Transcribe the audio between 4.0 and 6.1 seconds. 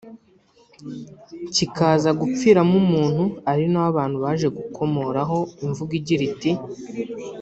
baje gukomoraho imvugo